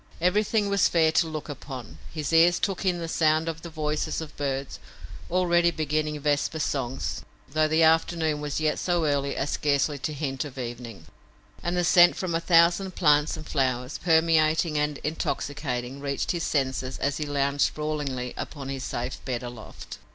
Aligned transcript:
Everything 0.19 0.67
was 0.67 0.89
fair 0.89 1.11
to 1.11 1.27
look 1.27 1.47
upon. 1.47 1.99
His 2.11 2.33
ears 2.33 2.57
took 2.57 2.85
in 2.85 2.97
the 2.97 3.07
sound 3.07 3.47
of 3.47 3.61
the 3.61 3.69
voices 3.69 4.19
of 4.19 4.35
birds, 4.35 4.79
already 5.29 5.69
beginning 5.69 6.19
vesper 6.19 6.57
songs, 6.57 7.21
though 7.49 7.67
the 7.67 7.83
afternoon 7.83 8.41
was 8.41 8.59
yet 8.59 8.79
so 8.79 9.05
early 9.05 9.35
as 9.35 9.51
scarcely 9.51 9.99
to 9.99 10.11
hint 10.11 10.43
of 10.43 10.57
evening, 10.57 11.05
and 11.61 11.77
the 11.77 11.83
scent 11.83 12.15
from 12.15 12.33
a 12.33 12.39
thousand 12.39 12.95
plants 12.95 13.37
and 13.37 13.45
flowers, 13.47 13.99
permeating 13.99 14.75
and 14.75 14.97
intoxicating, 15.03 15.99
reached 15.99 16.31
his 16.31 16.41
senses 16.45 16.97
as 16.97 17.17
he 17.17 17.25
lounged 17.27 17.61
sprawlingly 17.61 18.33
upon 18.35 18.69
his 18.69 18.83
safe 18.83 19.23
bed 19.23 19.43
aloft. 19.43 19.99